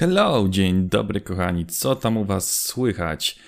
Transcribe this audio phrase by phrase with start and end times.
[0.00, 3.38] Hello, dzień dobry kochani, co tam u was słychać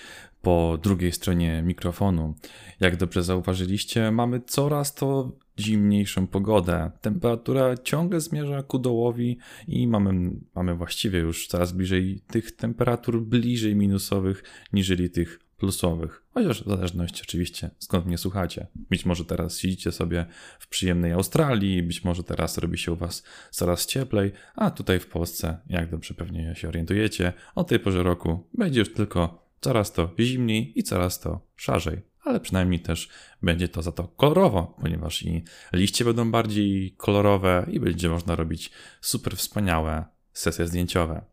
[0.42, 2.34] po drugiej stronie mikrofonu?
[2.80, 6.90] Jak dobrze zauważyliście, mamy coraz to zimniejszą pogodę.
[7.00, 9.38] Temperatura ciągle zmierza ku dołowi
[9.68, 14.42] i mamy, mamy właściwie już coraz bliżej tych temperatur bliżej minusowych,
[14.72, 16.22] niżeli tych plusowych.
[16.34, 18.66] Chociaż w zależności oczywiście skąd mnie słuchacie.
[18.74, 20.26] Być może teraz siedzicie sobie
[20.58, 25.06] w przyjemnej Australii, być może teraz robi się u was coraz cieplej, a tutaj w
[25.06, 30.10] Polsce, jak dobrze pewnie się orientujecie, o tej porze roku będzie już tylko coraz to
[30.20, 32.02] zimniej i coraz to szarzej.
[32.24, 33.08] Ale przynajmniej też
[33.42, 38.70] będzie to za to kolorowo, ponieważ i liście będą bardziej kolorowe i będzie można robić
[39.00, 41.32] super wspaniałe sesje zdjęciowe.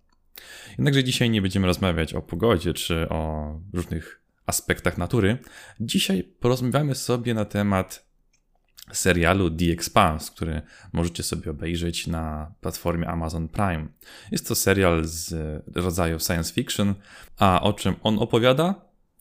[0.70, 4.19] Jednakże dzisiaj nie będziemy rozmawiać o pogodzie czy o różnych
[4.50, 5.38] aspektach natury.
[5.80, 8.10] Dzisiaj porozmawiamy sobie na temat
[8.92, 10.62] serialu The Expanse, który
[10.94, 13.88] możecie sobie obejrzeć na platformie Amazon Prime.
[14.32, 15.34] Jest to serial z
[15.76, 16.96] rodzaju science fiction,
[17.38, 18.76] a o czym on opowiada?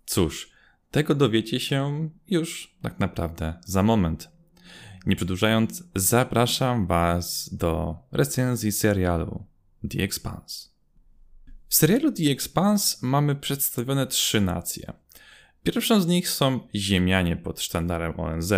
[0.06, 0.50] Cóż,
[0.90, 4.30] tego dowiecie się już tak naprawdę za moment.
[5.06, 9.44] Nie przedłużając, zapraszam Was do recenzji serialu
[9.90, 10.68] The Expanse.
[11.68, 14.92] W serialu The Expanse mamy przedstawione trzy nacje.
[15.62, 18.52] Pierwszą z nich są Ziemianie pod sztandarem ONZ.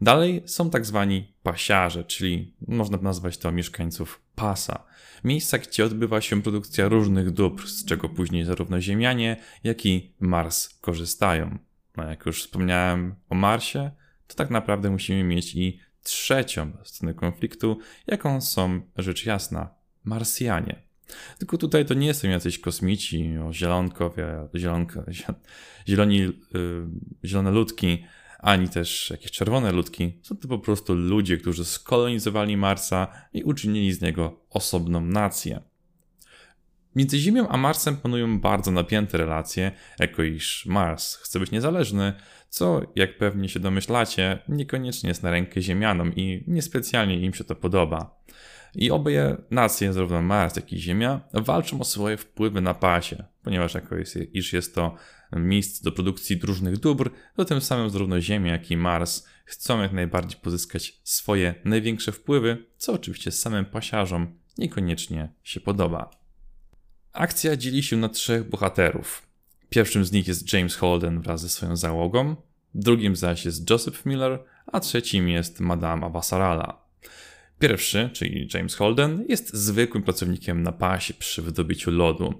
[0.00, 4.84] Dalej są tak zwani pasiarze, czyli można nazwać to mieszkańców pasa.
[5.24, 10.68] Miejsca, gdzie odbywa się produkcja różnych dóbr, z czego później zarówno Ziemianie, jak i Mars
[10.80, 11.58] korzystają.
[11.96, 13.90] No jak już wspomniałem o Marsie,
[14.26, 19.70] to tak naprawdę musimy mieć i trzecią scenę konfliktu, jaką są rzecz jasna
[20.04, 20.85] Marsjanie.
[21.38, 25.04] Tylko tutaj to nie są jacyś kosmici, o zielonkowie, zielonko,
[25.88, 26.32] zieloni, yy,
[27.24, 28.04] zielone ludki,
[28.38, 30.18] ani też jakieś czerwone ludki.
[30.22, 35.60] Są to po prostu ludzie, którzy skolonizowali Marsa i uczynili z niego osobną nację.
[36.96, 42.12] Między Ziemią a Marsem panują bardzo napięte relacje, jako iż Mars chce być niezależny,
[42.48, 47.54] co, jak pewnie się domyślacie, niekoniecznie jest na rękę Ziemianom i niespecjalnie im się to
[47.54, 48.22] podoba.
[48.76, 53.74] I obie nacje, zarówno Mars, jak i Ziemia, walczą o swoje wpływy na pasie, ponieważ
[53.74, 54.94] jako jest, iż jest to
[55.32, 59.92] miejsce do produkcji różnych dóbr, to tym samym zarówno Ziemia, jak i Mars chcą jak
[59.92, 66.10] najbardziej pozyskać swoje największe wpływy, co oczywiście samym pasiarzom niekoniecznie się podoba.
[67.12, 69.26] Akcja dzieli się na trzech bohaterów.
[69.68, 72.36] Pierwszym z nich jest James Holden wraz ze swoją załogą,
[72.74, 76.86] drugim zaś jest Joseph Miller, a trzecim jest Madame Avasarala.
[77.58, 82.34] Pierwszy, czyli James Holden, jest zwykłym pracownikiem na pasie przy wydobyciu lodu.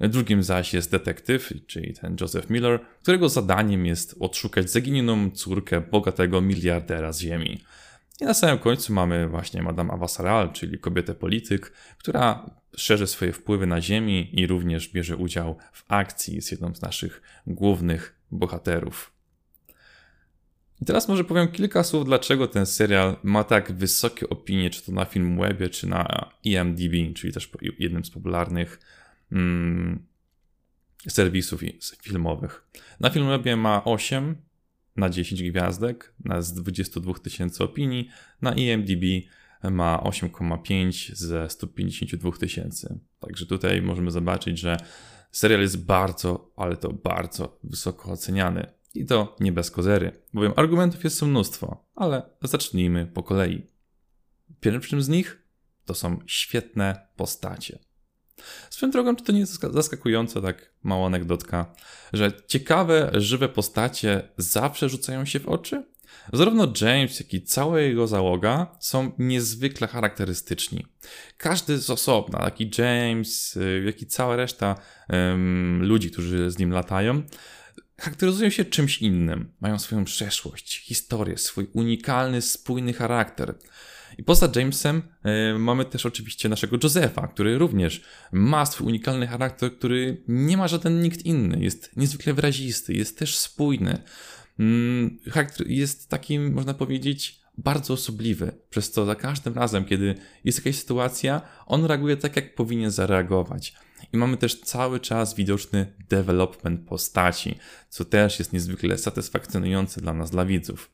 [0.00, 6.40] Drugim zaś jest detektyw, czyli ten Joseph Miller, którego zadaniem jest odszukać zaginioną córkę bogatego
[6.40, 7.64] miliardera z Ziemi.
[8.20, 13.66] I na samym końcu mamy właśnie Madame Avassaral, czyli kobietę polityk, która szerzy swoje wpływy
[13.66, 19.12] na Ziemi i również bierze udział w akcji, jest jedną z naszych głównych bohaterów.
[20.82, 24.92] I teraz może powiem kilka słów, dlaczego ten serial ma tak wysokie opinie, czy to
[24.92, 28.80] na Filmwebie, czy na IMDb, czyli też jednym z popularnych
[29.32, 30.06] mm,
[31.08, 31.60] serwisów
[32.02, 32.68] filmowych.
[33.00, 34.36] Na Filmwebie ma 8
[34.96, 38.08] na 10 gwiazdek, na z 22 tysięcy opinii,
[38.42, 39.04] na IMDb
[39.70, 42.98] ma 8,5 ze 152 tysięcy.
[43.20, 44.76] Także tutaj możemy zobaczyć, że
[45.32, 48.79] serial jest bardzo, ale to bardzo wysoko oceniany.
[48.94, 53.66] I to nie bez kozery, bowiem argumentów jest mnóstwo, ale zacznijmy po kolei.
[54.60, 55.42] Pierwszym z nich
[55.84, 57.78] to są świetne postacie.
[58.70, 61.74] Swoją drogą, czy to nie jest zaskakujące, tak mała anegdotka,
[62.12, 65.90] że ciekawe, żywe postacie zawsze rzucają się w oczy?
[66.32, 70.86] Zarówno James, jak i cała jego załoga są niezwykle charakterystyczni.
[71.36, 74.76] Każdy z osobna, tak i James, y, jak i cała reszta
[75.08, 77.22] um, ludzi, którzy z nim latają,
[78.00, 79.52] charakteryzują się czymś innym.
[79.60, 83.54] Mają swoją przeszłość, historię, swój unikalny, spójny charakter.
[84.18, 85.02] I poza Jamesem
[85.54, 88.02] y, mamy też oczywiście naszego Josepha, który również
[88.32, 91.64] ma swój unikalny charakter, który nie ma żaden nikt inny.
[91.64, 94.02] Jest niezwykle wyrazisty, jest też spójny.
[94.58, 95.18] Mm,
[95.66, 100.14] jest takim, można powiedzieć, bardzo osobliwy, przez co za każdym razem, kiedy
[100.44, 103.74] jest jakaś sytuacja, on reaguje tak, jak powinien zareagować.
[104.12, 107.58] I mamy też cały czas widoczny development postaci,
[107.88, 110.90] co też jest niezwykle satysfakcjonujące dla nas, dla widzów.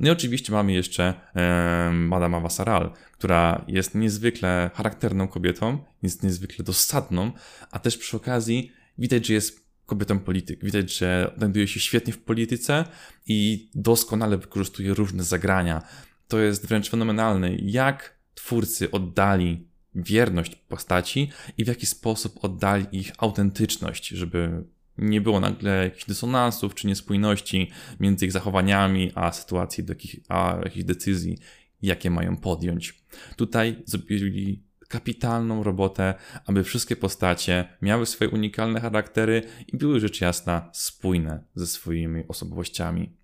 [0.00, 6.64] No i oczywiście mamy jeszcze e, Madame Vassaral, która jest niezwykle charakterną kobietą, jest niezwykle
[6.64, 7.32] dosadną,
[7.70, 10.64] a też przy okazji widać, że jest kobietą polityk.
[10.64, 12.84] Widać, że znajduje się świetnie w polityce
[13.26, 15.82] i doskonale wykorzystuje różne zagrania.
[16.28, 23.12] To jest wręcz fenomenalne, jak twórcy oddali wierność postaci i w jaki sposób oddali ich
[23.18, 24.64] autentyczność, żeby
[24.98, 30.58] nie było nagle jakichś dysonansów czy niespójności między ich zachowaniami a sytuacji, do jakich, a
[30.64, 31.38] jakichś decyzji,
[31.82, 32.94] jakie mają podjąć.
[33.36, 36.14] Tutaj zrobili kapitalną robotę,
[36.46, 39.42] aby wszystkie postacie miały swoje unikalne charaktery
[39.72, 43.16] i były rzecz jasna spójne ze swoimi osobowościami.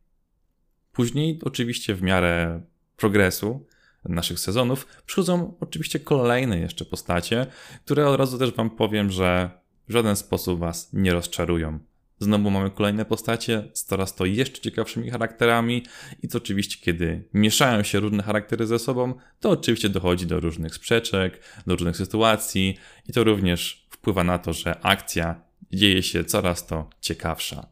[0.92, 2.62] Później, oczywiście, w miarę
[2.96, 3.66] progresu
[4.04, 7.46] naszych sezonów, przychodzą oczywiście kolejne jeszcze postacie,
[7.84, 9.50] które od razu też Wam powiem, że
[9.88, 11.78] w żaden sposób Was nie rozczarują.
[12.22, 15.82] Znowu mamy kolejne postacie z coraz to jeszcze ciekawszymi charakterami
[16.22, 20.74] i to oczywiście, kiedy mieszają się różne charaktery ze sobą, to oczywiście dochodzi do różnych
[20.74, 22.78] sprzeczek, do różnych sytuacji
[23.08, 25.42] i to również wpływa na to, że akcja
[25.72, 27.66] dzieje się coraz to ciekawsza.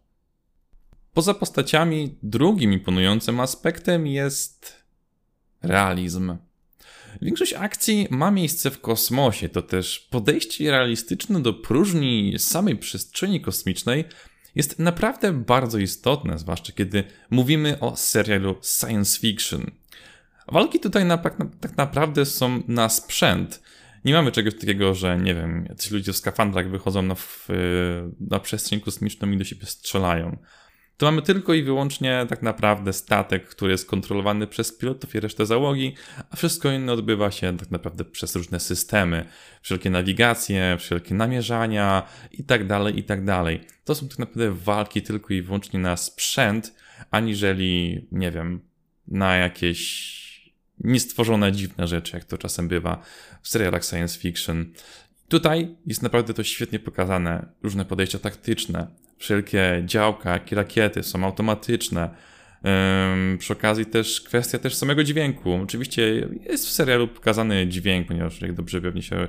[1.15, 4.85] Poza postaciami, drugim imponującym aspektem jest
[5.63, 6.37] realizm.
[7.23, 14.05] Większość akcji ma miejsce w kosmosie, to też podejście realistyczne do próżni samej przestrzeni kosmicznej
[14.55, 19.71] jest naprawdę bardzo istotne, zwłaszcza kiedy mówimy o serialu science fiction.
[20.53, 23.63] Walki tutaj na, tak, naprawdę są na sprzęt.
[24.05, 27.15] Nie mamy czegoś takiego, że nie wiem, jacyś ludzie w skafandrach wychodzą na,
[28.21, 30.37] na przestrzeń kosmiczną i do siebie strzelają.
[31.01, 35.47] To mamy tylko i wyłącznie tak naprawdę statek, który jest kontrolowany przez pilotów i resztę
[35.47, 35.95] załogi,
[36.31, 39.25] a wszystko inne odbywa się tak naprawdę przez różne systemy,
[39.63, 42.03] wszelkie nawigacje, wszelkie namierzania
[42.33, 43.25] itd., tak itd.
[43.27, 46.75] Tak to są tak naprawdę walki tylko i wyłącznie na sprzęt,
[47.11, 48.61] aniżeli, nie wiem,
[49.09, 53.03] na jakieś niestworzone dziwne rzeczy, jak to czasem bywa
[53.43, 54.73] w serialach science fiction.
[55.29, 61.25] Tutaj jest naprawdę to świetnie pokazane, różne podejścia taktyczne, wszelkie działka, jak i rakiety są
[61.25, 62.11] automatyczne.
[63.39, 65.55] przy okazji też kwestia też samego dźwięku.
[65.55, 69.29] Oczywiście jest w serialu pokazany dźwięk, ponieważ jak dobrze pewnie się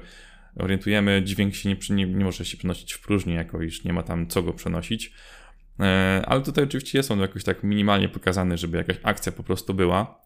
[0.56, 4.04] orientujemy, dźwięk się nie, nie, nie może się przenosić w próżni, jako iż nie ma
[4.04, 5.14] tam co go przenosić.
[5.80, 9.74] E, ale tutaj oczywiście jest on jakoś tak minimalnie pokazany, żeby jakaś akcja po prostu
[9.74, 10.22] była.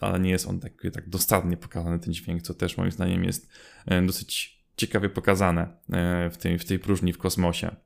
[0.00, 3.52] ale nie jest on tak, tak dosadnie pokazany ten dźwięk, co też moim zdaniem jest
[3.86, 5.62] e, dosyć ciekawie pokazane
[5.92, 7.76] e, w tej, w tej próżni w kosmosie.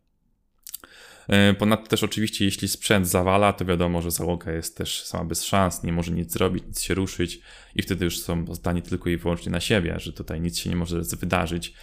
[1.28, 5.44] E, ponadto też oczywiście, jeśli sprzęt zawala, to wiadomo, że załoga jest też sama bez
[5.44, 7.40] szans, nie może nic zrobić, nic się ruszyć
[7.74, 10.76] i wtedy już są zdani tylko i wyłącznie na siebie, że tutaj nic się nie
[10.76, 11.74] może wydarzyć.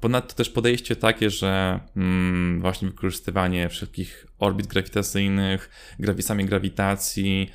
[0.00, 7.50] Ponadto też podejście takie, że mm, właśnie wykorzystywanie wszelkich orbit grawitacyjnych, grawisami grawitacji,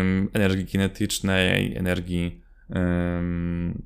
[0.00, 2.40] ym, energii kinetycznej, energii
[2.76, 3.82] ym,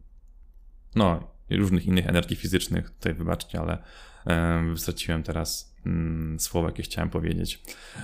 [0.95, 3.79] no, różnych innych energii fizycznych, tutaj wybaczcie, ale
[4.77, 7.63] straciłem teraz mm, słowa, jakie chciałem powiedzieć.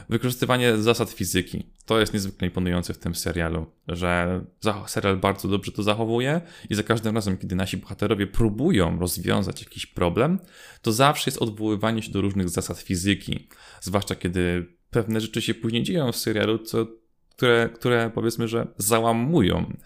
[0.09, 1.67] Wykorzystywanie zasad fizyki.
[1.87, 4.41] To jest niezwykle imponujące w tym serialu, że
[4.87, 6.41] serial bardzo dobrze to zachowuje
[6.71, 10.39] i za każdym razem, kiedy nasi bohaterowie próbują rozwiązać jakiś problem,
[10.83, 13.49] to zawsze jest odwoływanie się do różnych zasad fizyki.
[13.81, 16.87] Zwłaszcza kiedy pewne rzeczy się później dzieją w serialu, co,
[17.31, 19.77] które, które powiedzmy, że załamują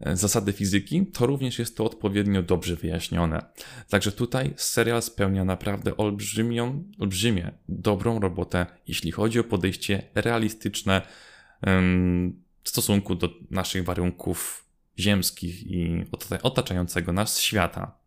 [0.00, 3.44] zasady fizyki, to również jest to odpowiednio dobrze wyjaśnione.
[3.88, 11.02] Także tutaj serial spełnia naprawdę olbrzymią, olbrzymie dobrą robotę, jeśli chodzi o podejście realistyczne
[12.62, 14.64] w stosunku do naszych warunków
[14.98, 16.04] ziemskich i
[16.42, 17.98] otaczającego nas świata.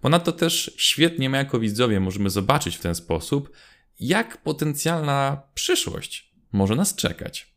[0.00, 3.52] Ponadto też świetnie my jako widzowie możemy zobaczyć w ten sposób,
[4.00, 7.54] jak potencjalna przyszłość może nas czekać.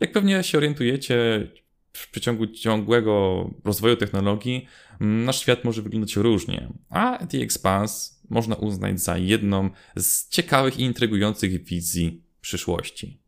[0.00, 1.48] Jak pewnie się orientujecie,
[1.92, 4.66] w przeciągu ciągłego rozwoju technologii
[5.00, 10.78] mm, nasz świat może wyglądać różnie, a The Expanse można uznać za jedną z ciekawych
[10.78, 13.20] i intrygujących wizji przyszłości.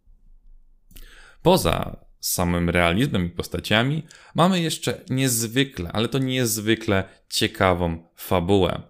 [1.43, 4.03] Poza samym realizmem i postaciami,
[4.35, 8.83] mamy jeszcze niezwykle, ale to niezwykle ciekawą fabułę.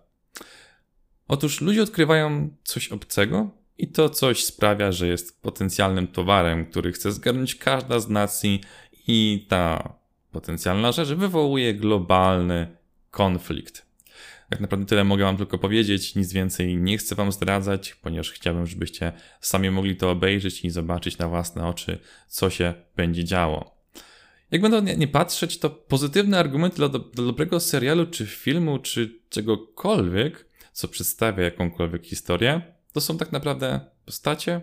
[1.29, 7.13] Otóż ludzie odkrywają coś obcego i to coś sprawia, że jest potencjalnym towarem, który chce
[7.13, 8.61] zgarnąć każda z nacji
[9.07, 9.95] i ta
[10.33, 12.77] potencjalna rzecz wywołuje globalny
[13.11, 13.87] konflikt.
[14.51, 18.67] Tak naprawdę tyle mogę Wam tylko powiedzieć, nic więcej nie chcę Wam zdradzać, ponieważ chciałbym,
[18.67, 23.75] żebyście sami mogli to obejrzeć i zobaczyć na własne oczy, co się będzie działo.
[24.51, 28.79] Jak będą nie, nie patrzeć, to pozytywne argumenty dla, do, dla dobrego serialu, czy filmu,
[28.79, 34.61] czy czegokolwiek, co przedstawia jakąkolwiek historię, to są tak naprawdę postacie,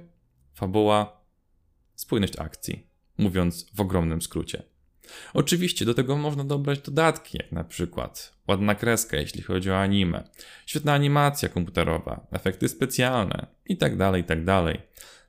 [0.53, 1.21] fabuła,
[1.95, 2.90] spójność akcji
[3.21, 4.63] mówiąc w ogromnym skrócie.
[5.33, 10.23] Oczywiście do tego można dobrać dodatki, jak na przykład ładna kreska, jeśli chodzi o anime,
[10.65, 14.45] świetna animacja komputerowa, efekty specjalne itd., tak itd.
[14.45, 14.77] Tak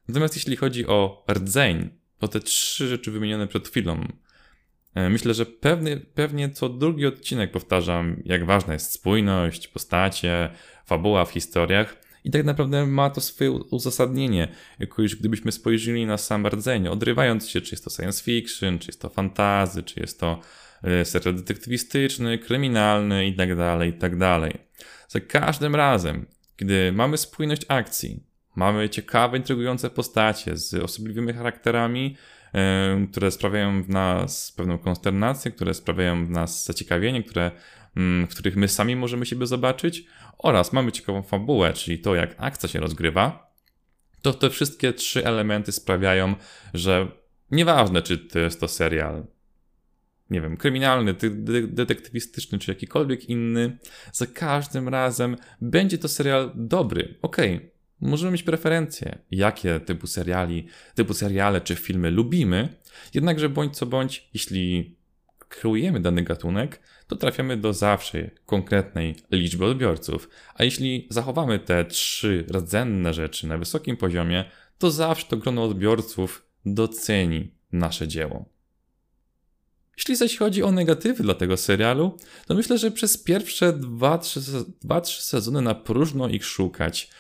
[0.09, 4.07] Natomiast jeśli chodzi o rdzeń, to te trzy rzeczy wymienione przed chwilą
[4.95, 10.51] E, myślę, że pewnie, pewnie co drugi odcinek powtarzam, jak ważna jest spójność, postacie,
[10.87, 12.02] fabuła w historiach.
[12.25, 14.49] I tak naprawdę ma to swoje uzasadnienie.
[14.79, 18.89] Jako już gdybyśmy spojrzeli na sam rdzeń, odrywając się, czy jest to science fiction, czy
[18.89, 20.41] jest to fantazy, czy jest to
[20.83, 24.13] e, serial detektywistyczny, kryminalny i tak dalej, i tak.
[25.09, 26.27] Za każdym razem,
[26.57, 28.23] kiedy mamy spójność akcji,
[28.57, 32.17] mamy ciekawe, intrygujące postacie z osobliwymi charakterami,
[33.13, 37.51] które sprawiają w nas pewną konsternację, które sprawiają w nas zaciekawienie, które,
[37.97, 40.05] w których my sami możemy siebie zobaczyć,
[40.39, 43.53] oraz mamy ciekawą fabułę, czyli to, jak akcja się rozgrywa,
[44.23, 46.35] to te wszystkie trzy elementy sprawiają,
[46.75, 47.09] że
[47.51, 49.27] nieważne, czy to jest to serial,
[50.31, 51.15] nie wiem, kryminalny,
[51.69, 53.79] detektywistyczny, czy jakikolwiek inny,
[54.13, 57.19] za każdym razem będzie to serial dobry.
[57.23, 57.73] Okej, okay,
[58.03, 62.69] Możemy mieć preferencje, jakie typu seriali, typu seriale czy filmy lubimy,
[63.15, 64.97] jednakże bądź co bądź, jeśli
[65.53, 70.29] kreujemy dany gatunek, to trafiamy do zawsze konkretnej liczby odbiorców.
[70.55, 74.45] A jeśli zachowamy te trzy rdzenne rzeczy na wysokim poziomie,
[74.79, 78.45] to zawsze to grono odbiorców doceni nasze dzieło.
[79.97, 85.63] Jeśli zaś chodzi o negatywy dla tego serialu, to myślę, że przez pierwsze 2-3 sezony
[85.63, 87.11] na próżno ich szukać.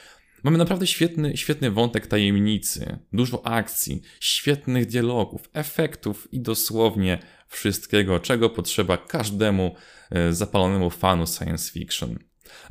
[0.42, 7.18] Mamy naprawdę świetny, świetny wątek tajemnicy, dużo akcji, świetnych dialogów, efektów i dosłownie
[7.48, 9.74] wszystkiego, czego potrzeba każdemu
[10.10, 12.18] e, zapalonemu fanu science fiction.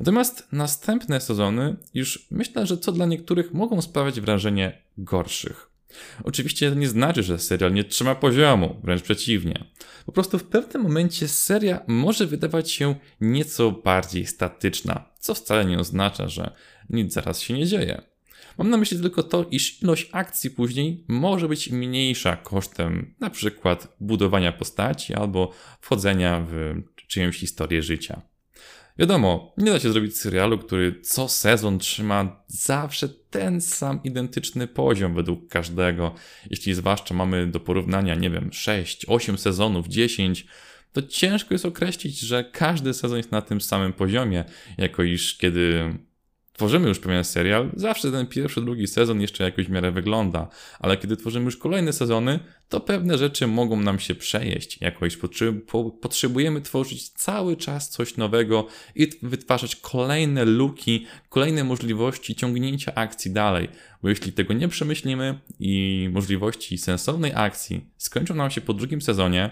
[0.00, 5.71] Natomiast następne sezony już myślę, że co dla niektórych mogą sprawiać wrażenie gorszych.
[6.24, 9.64] Oczywiście to nie znaczy, że serial nie trzyma poziomu, wręcz przeciwnie.
[10.06, 15.78] Po prostu w pewnym momencie seria może wydawać się nieco bardziej statyczna, co wcale nie
[15.78, 16.52] oznacza, że
[16.90, 18.02] nic zaraz się nie dzieje.
[18.58, 23.96] Mam na myśli tylko to, iż ilość akcji później może być mniejsza kosztem na przykład
[24.00, 26.74] budowania postaci albo wchodzenia w
[27.06, 28.22] czyjąś historię życia.
[28.98, 35.14] Wiadomo, nie da się zrobić serialu, który co sezon trzyma zawsze ten sam identyczny poziom
[35.14, 36.14] według każdego.
[36.50, 40.46] Jeśli zwłaszcza mamy do porównania, nie wiem, 6, 8 sezonów, 10,
[40.92, 44.44] to ciężko jest określić, że każdy sezon jest na tym samym poziomie,
[44.78, 45.94] jako iż kiedy
[46.52, 50.48] tworzymy już pewien serial, zawsze ten pierwszy, drugi sezon jeszcze jakoś w miarę wygląda,
[50.80, 55.18] ale kiedy tworzymy już kolejne sezony, to pewne rzeczy mogą nam się przejeść, jakoś
[56.00, 63.68] potrzebujemy tworzyć cały czas coś nowego i wytwarzać kolejne luki, kolejne możliwości ciągnięcia akcji dalej,
[64.02, 69.50] bo jeśli tego nie przemyślimy i możliwości sensownej akcji skończą nam się po drugim sezonie,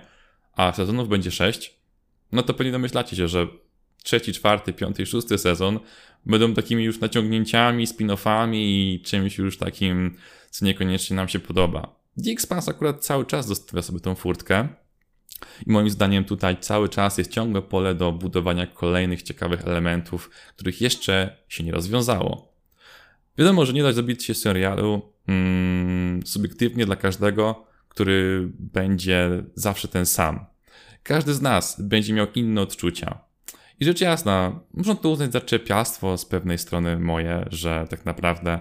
[0.52, 1.74] a sezonów będzie sześć,
[2.32, 3.46] no to pewnie domyślacie się, że
[4.02, 5.80] trzeci, czwarty, piąty, szósty sezon
[6.26, 10.16] będą takimi już naciągnięciami, spin-offami i czymś już takim,
[10.50, 12.00] co niekoniecznie nam się podoba.
[12.24, 14.68] The Expanse akurat cały czas zostawia sobie tą furtkę.
[15.66, 20.80] I moim zdaniem tutaj cały czas jest ciągłe pole do budowania kolejnych ciekawych elementów, których
[20.80, 22.52] jeszcze się nie rozwiązało.
[23.38, 30.06] Wiadomo, że nie da zrobić się serialu mm, subiektywnie dla każdego, który będzie zawsze ten
[30.06, 30.46] sam.
[31.02, 33.29] Każdy z nas będzie miał inne odczucia.
[33.80, 38.58] I rzecz jasna, można to uznać za czepiastwo z pewnej strony moje, że tak naprawdę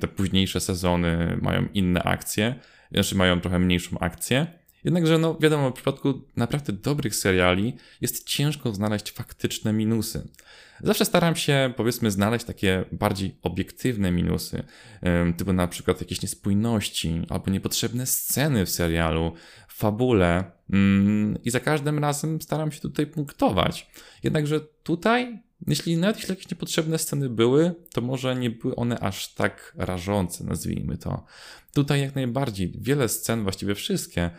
[0.00, 2.54] te późniejsze sezony mają inne akcje,
[2.92, 4.46] znaczy mają trochę mniejszą akcję.
[4.84, 10.28] Jednakże, no wiadomo, w przypadku naprawdę dobrych seriali jest ciężko znaleźć faktyczne minusy.
[10.80, 14.62] Zawsze staram się, powiedzmy, znaleźć takie bardziej obiektywne minusy,
[15.36, 19.32] typu na przykład jakieś niespójności albo niepotrzebne sceny w serialu,
[19.68, 23.90] fabule mm, i za każdym razem staram się tutaj punktować.
[24.22, 29.34] Jednakże tutaj, jeśli nawet jeśli jakieś niepotrzebne sceny były, to może nie były one aż
[29.34, 31.24] tak rażące, nazwijmy to.
[31.74, 34.30] Tutaj jak najbardziej wiele scen, właściwie wszystkie, e,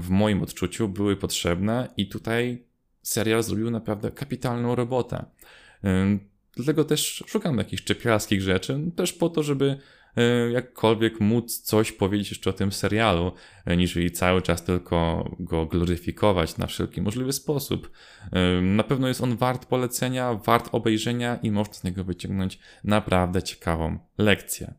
[0.00, 2.64] w moim odczuciu były potrzebne i tutaj
[3.02, 5.24] serial zrobił naprawdę kapitalną robotę.
[5.84, 6.18] E,
[6.56, 9.78] dlatego też szukam jakichś czepialskich rzeczy, też po to, żeby
[10.52, 13.32] jakkolwiek móc coś powiedzieć jeszcze o tym serialu,
[13.64, 17.90] e, niż i cały czas tylko go gloryfikować na wszelki możliwy sposób.
[18.32, 23.42] E, na pewno jest on wart polecenia, wart obejrzenia i można z niego wyciągnąć naprawdę
[23.42, 24.74] ciekawą lekcję.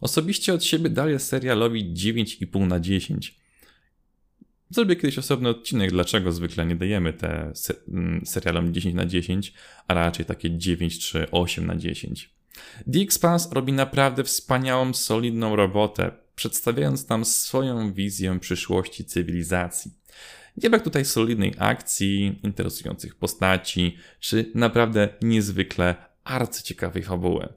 [0.00, 3.40] Osobiście od siebie daję serialowi 9,5 na 10.
[4.70, 7.52] Zrobię kiedyś osobny odcinek, dlaczego zwykle nie dajemy te
[8.24, 9.52] serialom 10 na 10,
[9.88, 12.39] a raczej takie 9 czy 8 na 10.
[12.92, 19.90] The Expanse robi naprawdę wspaniałą, solidną robotę, przedstawiając nam swoją wizję przyszłości cywilizacji.
[20.56, 27.48] Nie brak tutaj solidnej akcji, interesujących postaci, czy naprawdę niezwykle arcyciekawej fabuły.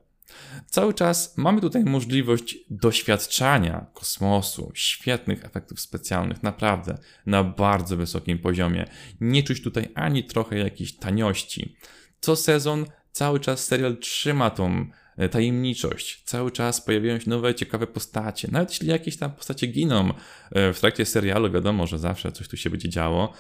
[0.68, 8.86] Cały czas mamy tutaj możliwość doświadczania kosmosu, świetnych efektów specjalnych, naprawdę na bardzo wysokim poziomie.
[9.22, 11.76] Nie czuć tutaj ani trochę jakiejś taniości.
[12.22, 14.86] Co sezon cały czas serial trzyma tą
[15.18, 16.24] e, tajemniczość.
[16.26, 18.48] Cały czas pojawiają się nowe, ciekawe postacie.
[18.52, 20.14] Nawet jeśli jakieś tam postacie giną
[20.52, 23.34] e, w trakcie serialu, wiadomo, że zawsze coś tu się będzie działo.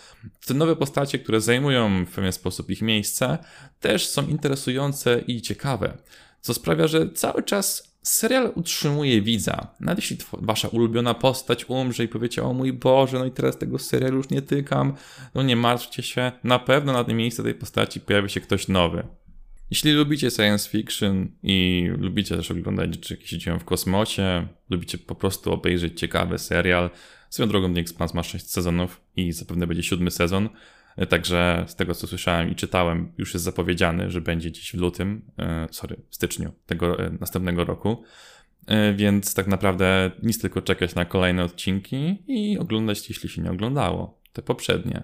[0.46, 3.38] Te nowe postacie, które zajmują w pewien sposób ich miejsce,
[3.80, 5.98] też są interesujące i ciekawe.
[6.42, 9.68] Co sprawia, że cały czas serial utrzymuje widza.
[9.80, 13.80] Nawet jeśli wasza ulubiona postać umrze i powiecie, o mój Boże, no i teraz tego
[13.80, 14.94] serialu już nie tykam,
[15.36, 19.04] no nie martwcie się, na pewno na tym miejscu tej postaci pojawi się ktoś nowy.
[19.72, 24.98] Jeśli lubicie science fiction i lubicie też oglądać rzeczy, jakie się dzieją w kosmosie, lubicie
[24.98, 26.90] po prostu obejrzeć ciekawy serial,
[27.30, 30.50] swoją drogą The Expanse ma 6 sezonów i zapewne będzie siódmy sezon,
[31.10, 35.22] Także z tego co słyszałem i czytałem, już jest zapowiedziany, że będzie dziś w lutym,
[35.40, 38.04] e, sorry, w styczniu tego e, następnego roku.
[38.68, 43.52] E, więc tak naprawdę nic tylko czekać na kolejne odcinki i oglądać, jeśli się nie
[43.52, 45.04] oglądało, te poprzednie.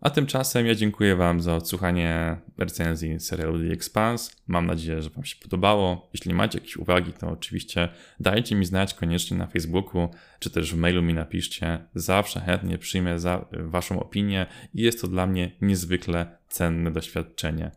[0.00, 4.32] A tymczasem ja dziękuję Wam za odsłuchanie recenzji serialu The Expanse.
[4.46, 6.10] Mam nadzieję, że Wam się podobało.
[6.12, 7.88] Jeśli macie jakieś uwagi, to oczywiście
[8.20, 11.78] dajcie mi znać koniecznie na Facebooku, czy też w mailu mi napiszcie.
[11.94, 17.70] Zawsze chętnie przyjmę za Waszą opinię i jest to dla mnie niezwykle cenne doświadczenie.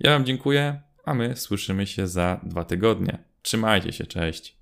[0.00, 3.18] Ja Wam dziękuję, a my słyszymy się za dwa tygodnie.
[3.42, 4.57] Trzymajcie się, cześć.